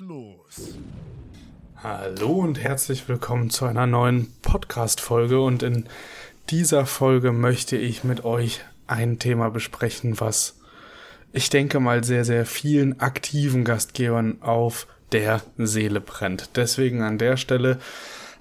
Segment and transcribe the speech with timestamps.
[0.00, 0.76] Los.
[1.76, 5.40] Hallo und herzlich willkommen zu einer neuen Podcast-Folge.
[5.40, 5.88] Und in
[6.50, 10.58] dieser Folge möchte ich mit euch ein Thema besprechen, was
[11.32, 16.56] ich denke mal sehr, sehr vielen aktiven Gastgebern auf der Seele brennt.
[16.56, 17.78] Deswegen an der Stelle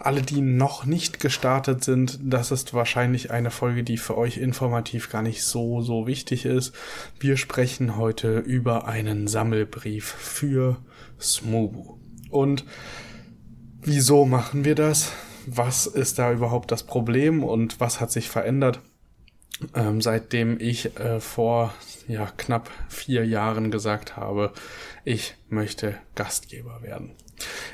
[0.06, 5.10] alle, die noch nicht gestartet sind, das ist wahrscheinlich eine Folge, die für euch informativ
[5.10, 6.74] gar nicht so, so wichtig ist.
[7.20, 10.78] Wir sprechen heute über einen Sammelbrief für
[11.20, 11.98] Smubu.
[12.30, 12.66] Und
[13.82, 15.12] wieso machen wir das?
[15.46, 18.82] Was ist da überhaupt das Problem und was hat sich verändert?
[19.76, 21.74] Ähm, seitdem ich äh, vor
[22.08, 24.52] ja, knapp vier Jahren gesagt habe,
[25.06, 27.12] ich möchte Gastgeber werden.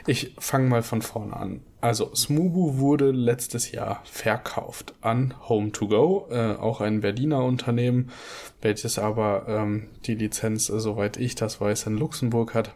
[0.09, 1.61] Ich fange mal von vorne an.
[1.81, 8.09] Also, Smubu wurde letztes Jahr verkauft an Home2Go, äh, auch ein Berliner Unternehmen,
[8.59, 12.75] welches aber ähm, die Lizenz, äh, soweit ich das weiß, in Luxemburg hat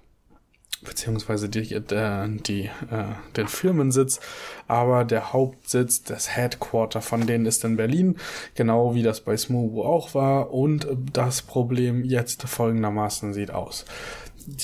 [0.84, 1.82] beziehungsweise die, äh,
[2.28, 4.20] die, äh, den Firmensitz,
[4.68, 8.18] aber der Hauptsitz, das Headquarter von denen ist in Berlin,
[8.56, 10.54] genau wie das bei Smubu auch war.
[10.54, 13.86] Und das Problem jetzt folgendermaßen sieht aus.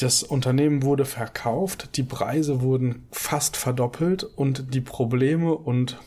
[0.02, 5.98] Das Unternehmen wurde verkauft, die Preise wurden fast verdoppelt und die Probleme und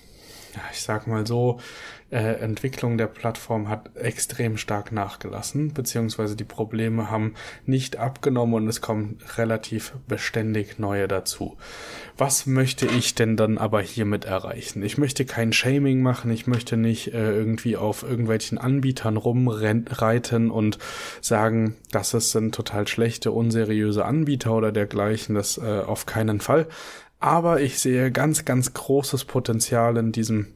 [0.72, 1.58] ich sag mal so,
[2.12, 8.68] äh, Entwicklung der Plattform hat extrem stark nachgelassen, beziehungsweise die Probleme haben nicht abgenommen und
[8.68, 11.56] es kommen relativ beständig neue dazu.
[12.18, 14.82] Was möchte ich denn dann aber hiermit erreichen?
[14.82, 20.78] Ich möchte kein Shaming machen, ich möchte nicht äh, irgendwie auf irgendwelchen Anbietern rumreiten und
[21.22, 26.66] sagen, das sind total schlechte, unseriöse Anbieter oder dergleichen, das äh, auf keinen Fall.
[27.22, 30.48] Aber ich sehe ganz, ganz großes Potenzial in diesem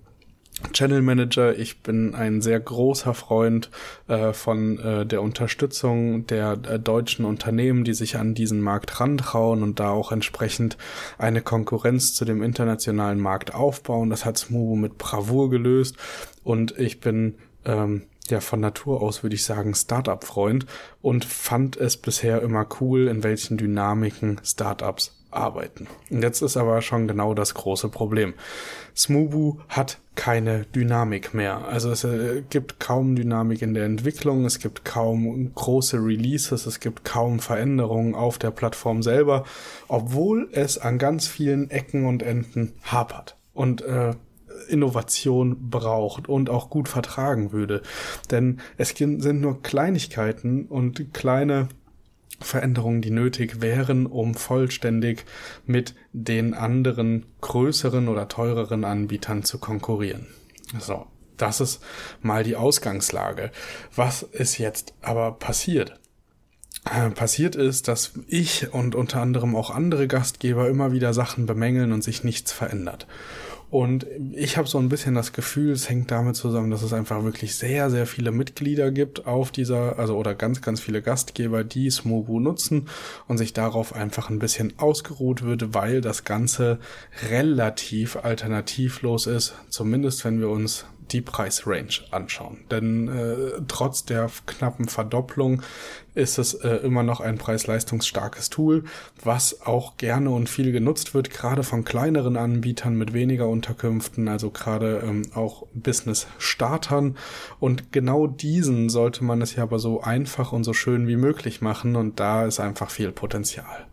[0.73, 1.57] Channel Manager.
[1.57, 3.71] Ich bin ein sehr großer Freund
[4.09, 9.63] äh, von äh, der Unterstützung der äh, deutschen Unternehmen, die sich an diesen Markt rantrauen
[9.63, 10.77] und da auch entsprechend
[11.19, 14.11] eine Konkurrenz zu dem internationalen Markt aufbauen.
[14.11, 15.95] Das hat Smubo mit Bravour gelöst
[16.43, 20.67] und ich bin ähm, ja von Natur aus würde ich sagen Startup-Freund
[21.01, 25.87] und fand es bisher immer cool, in welchen Dynamiken Startups arbeiten.
[26.11, 28.35] Und jetzt ist aber schon genau das große Problem.
[28.95, 31.69] Smubu hat keine Dynamik mehr.
[31.69, 36.81] Also es äh, gibt kaum Dynamik in der Entwicklung, es gibt kaum große Releases, es
[36.81, 39.45] gibt kaum Veränderungen auf der Plattform selber,
[39.89, 43.37] obwohl es an ganz vielen Ecken und Enden hapert.
[43.53, 44.15] Und äh,
[44.69, 47.83] Innovation braucht und auch gut vertragen würde.
[48.31, 51.69] Denn es sind nur Kleinigkeiten und kleine
[52.41, 55.25] Veränderungen, die nötig wären, um vollständig
[55.65, 60.27] mit den anderen größeren oder teureren Anbietern zu konkurrieren.
[60.79, 61.83] So, das ist
[62.21, 63.51] mal die Ausgangslage.
[63.95, 65.99] Was ist jetzt aber passiert?
[66.85, 71.93] Äh, passiert ist, dass ich und unter anderem auch andere Gastgeber immer wieder Sachen bemängeln
[71.93, 73.07] und sich nichts verändert.
[73.69, 77.25] Und ich habe so ein bisschen das Gefühl, es hängt damit zusammen, dass es einfach
[77.25, 81.91] wirklich sehr, sehr viele Mitglieder gibt auf dieser, also oder ganz, ganz viele Gastgeber, die
[81.91, 82.89] Smobu nutzen
[83.27, 86.79] und sich darauf einfach ein bisschen ausgeruht wird, weil das Ganze
[87.29, 92.65] relativ alternativlos ist, zumindest wenn wir uns die Preisrange anschauen.
[92.71, 95.63] Denn äh, trotz der knappen Verdopplung
[96.17, 98.85] ist es äh, immer noch ein preis-leistungsstarkes Tool,
[99.23, 104.51] was auch gerne und viel genutzt wird, gerade von kleineren Anbietern mit weniger Unterkünften, also
[104.51, 107.17] gerade ähm, auch Business-Startern.
[107.61, 111.61] Und genau diesen sollte man es ja aber so einfach und so schön wie möglich
[111.61, 113.87] machen und da ist einfach viel Potenzial.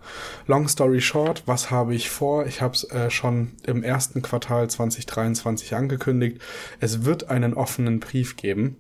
[0.48, 2.46] Long story short, was habe ich vor?
[2.46, 6.42] Ich habe es äh, schon im ersten Quartal 2023 angekündigt.
[6.80, 8.78] Es wird einen offenen Brief geben.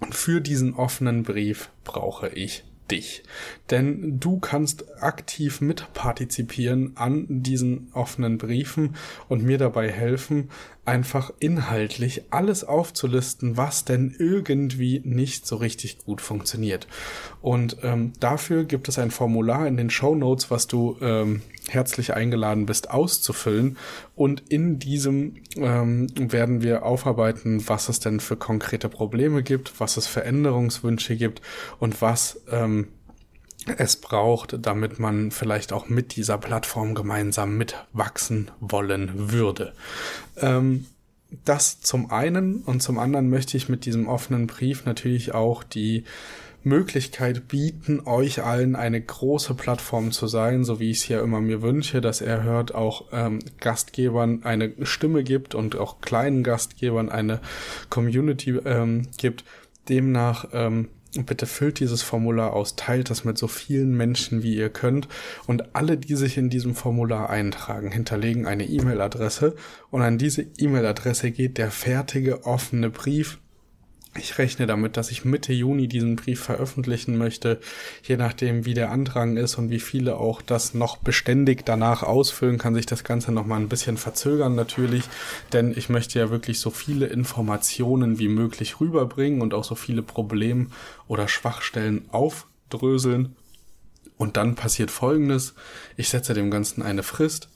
[0.00, 3.22] Und für diesen offenen Brief brauche ich dich.
[3.70, 8.96] Denn du kannst aktiv mitpartizipieren an diesen offenen Briefen
[9.28, 10.50] und mir dabei helfen,
[10.84, 16.86] einfach inhaltlich alles aufzulisten, was denn irgendwie nicht so richtig gut funktioniert.
[17.40, 22.14] Und ähm, dafür gibt es ein Formular in den Show Notes, was du ähm, herzlich
[22.14, 23.78] eingeladen bist auszufüllen.
[24.14, 29.96] Und in diesem ähm, werden wir aufarbeiten, was es denn für konkrete Probleme gibt, was
[29.96, 31.40] es für Änderungswünsche gibt
[31.78, 32.88] und was ähm,
[33.78, 39.72] es braucht, damit man vielleicht auch mit dieser Plattform gemeinsam mitwachsen wollen würde.
[40.36, 40.86] Ähm,
[41.44, 46.04] das zum einen und zum anderen möchte ich mit diesem offenen Brief natürlich auch die
[46.64, 51.40] Möglichkeit bieten, euch allen eine große Plattform zu sein, so wie ich es ja immer
[51.40, 57.10] mir wünsche, dass er hört, auch ähm, Gastgebern eine Stimme gibt und auch kleinen Gastgebern
[57.10, 57.40] eine
[57.90, 59.44] Community ähm, gibt.
[59.88, 60.88] Demnach ähm,
[61.22, 65.08] bitte füllt dieses Formular aus, teilt das mit so vielen Menschen, wie ihr könnt.
[65.46, 69.54] Und alle, die sich in diesem Formular eintragen, hinterlegen eine E-Mail-Adresse.
[69.90, 73.38] Und an diese E-Mail-Adresse geht der fertige offene Brief
[74.18, 77.60] ich rechne damit, dass ich Mitte Juni diesen Brief veröffentlichen möchte,
[78.02, 82.58] je nachdem, wie der Andrang ist und wie viele auch das noch beständig danach ausfüllen,
[82.58, 85.04] kann sich das Ganze noch mal ein bisschen verzögern natürlich,
[85.52, 90.02] denn ich möchte ja wirklich so viele Informationen wie möglich rüberbringen und auch so viele
[90.02, 90.66] Probleme
[91.08, 93.36] oder Schwachstellen aufdröseln.
[94.16, 95.54] Und dann passiert Folgendes.
[95.96, 97.48] Ich setze dem Ganzen eine Frist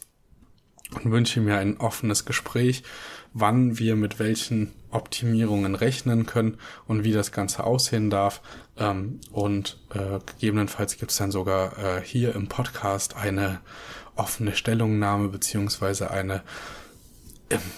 [1.04, 2.82] und wünsche mir ein offenes Gespräch,
[3.32, 8.40] wann wir mit welchen Optimierungen rechnen können und wie das Ganze aussehen darf.
[8.76, 13.60] Ähm, und äh, gegebenenfalls gibt es dann sogar äh, hier im Podcast eine
[14.16, 16.42] offene Stellungnahme beziehungsweise eine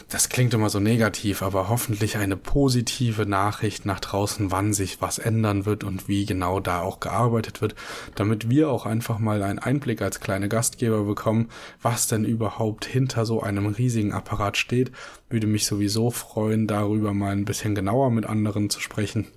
[0.09, 5.19] das klingt immer so negativ, aber hoffentlich eine positive Nachricht nach draußen, wann sich was
[5.19, 7.77] ändern wird und wie genau da auch gearbeitet wird,
[8.17, 11.51] damit wir auch einfach mal einen Einblick als kleine Gastgeber bekommen,
[11.81, 14.91] was denn überhaupt hinter so einem riesigen Apparat steht.
[15.29, 19.29] Würde mich sowieso freuen, darüber mal ein bisschen genauer mit anderen zu sprechen.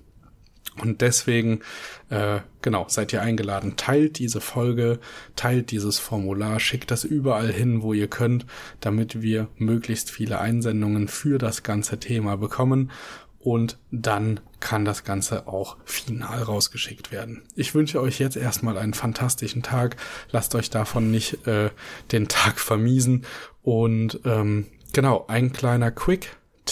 [0.80, 1.60] Und deswegen,
[2.10, 3.76] äh, genau, seid ihr eingeladen.
[3.76, 4.98] Teilt diese Folge,
[5.36, 8.44] teilt dieses Formular, schickt das überall hin, wo ihr könnt,
[8.80, 12.90] damit wir möglichst viele Einsendungen für das ganze Thema bekommen.
[13.38, 17.42] Und dann kann das Ganze auch final rausgeschickt werden.
[17.54, 19.96] Ich wünsche euch jetzt erstmal einen fantastischen Tag.
[20.30, 21.68] Lasst euch davon nicht äh,
[22.10, 23.26] den Tag vermiesen.
[23.62, 25.90] Und ähm, genau, ein kleiner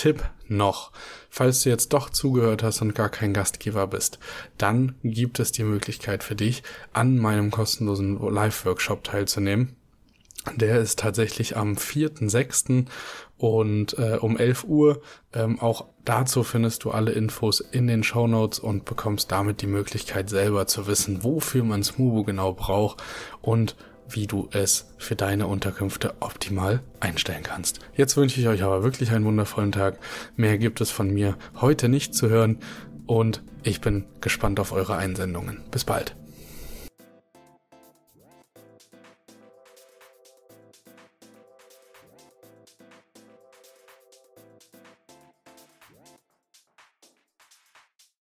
[0.02, 0.90] Quick-Tipp noch.
[1.30, 4.18] Falls du jetzt doch zugehört hast und gar kein Gastgeber bist,
[4.58, 6.62] dann gibt es die Möglichkeit für dich,
[6.92, 9.76] an meinem kostenlosen Live-Workshop teilzunehmen.
[10.56, 12.86] Der ist tatsächlich am 4.6.
[13.38, 15.00] und äh, um 11 Uhr.
[15.32, 19.68] Ähm, auch dazu findest du alle Infos in den Show Notes und bekommst damit die
[19.68, 23.00] Möglichkeit selber zu wissen, wofür man Smubo genau braucht
[23.40, 23.76] und
[24.14, 27.80] wie du es für deine Unterkünfte optimal einstellen kannst.
[27.96, 29.98] Jetzt wünsche ich euch aber wirklich einen wundervollen Tag.
[30.36, 32.58] Mehr gibt es von mir heute nicht zu hören
[33.06, 35.60] und ich bin gespannt auf eure Einsendungen.
[35.70, 36.14] Bis bald.